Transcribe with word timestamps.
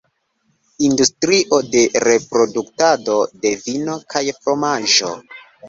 Industrio 0.87 1.59
de 1.75 1.83
produktado 2.33 3.21
de 3.45 3.55
vino 3.69 4.01
kaj 4.17 4.27
fromaĝo. 4.43 5.15